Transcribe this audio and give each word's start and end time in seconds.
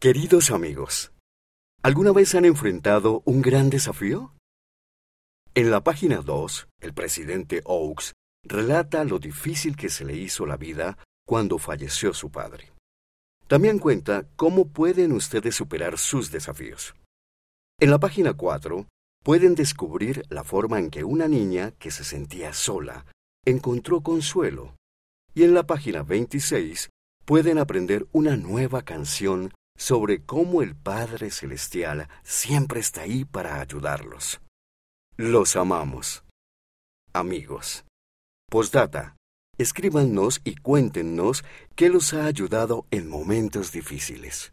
Queridos 0.00 0.52
amigos, 0.52 1.10
¿alguna 1.82 2.12
vez 2.12 2.36
han 2.36 2.44
enfrentado 2.44 3.20
un 3.24 3.42
gran 3.42 3.68
desafío? 3.68 4.32
En 5.56 5.72
la 5.72 5.82
página 5.82 6.18
2, 6.18 6.68
el 6.82 6.94
presidente 6.94 7.62
Oaks 7.64 8.12
relata 8.44 9.02
lo 9.02 9.18
difícil 9.18 9.74
que 9.74 9.88
se 9.88 10.04
le 10.04 10.14
hizo 10.14 10.46
la 10.46 10.56
vida 10.56 10.98
cuando 11.26 11.58
falleció 11.58 12.14
su 12.14 12.30
padre. 12.30 12.70
También 13.48 13.80
cuenta 13.80 14.28
cómo 14.36 14.68
pueden 14.68 15.10
ustedes 15.10 15.56
superar 15.56 15.98
sus 15.98 16.30
desafíos. 16.30 16.94
En 17.80 17.90
la 17.90 17.98
página 17.98 18.34
4 18.34 18.86
pueden 19.24 19.56
descubrir 19.56 20.22
la 20.28 20.44
forma 20.44 20.78
en 20.78 20.90
que 20.90 21.02
una 21.02 21.26
niña 21.26 21.72
que 21.72 21.90
se 21.90 22.04
sentía 22.04 22.52
sola 22.52 23.04
encontró 23.44 24.00
consuelo. 24.02 24.76
Y 25.34 25.42
en 25.42 25.54
la 25.54 25.66
página 25.66 26.04
26 26.04 26.88
pueden 27.24 27.58
aprender 27.58 28.06
una 28.12 28.36
nueva 28.36 28.82
canción 28.82 29.52
sobre 29.78 30.20
cómo 30.22 30.60
el 30.60 30.76
Padre 30.76 31.30
Celestial 31.30 32.08
siempre 32.22 32.80
está 32.80 33.02
ahí 33.02 33.24
para 33.24 33.60
ayudarlos. 33.60 34.42
Los 35.16 35.56
amamos. 35.56 36.24
Amigos. 37.14 37.84
Postdata. 38.50 39.16
Escríbanos 39.56 40.40
y 40.44 40.56
cuéntenos 40.56 41.44
qué 41.74 41.88
los 41.88 42.12
ha 42.12 42.26
ayudado 42.26 42.86
en 42.90 43.08
momentos 43.08 43.72
difíciles. 43.72 44.52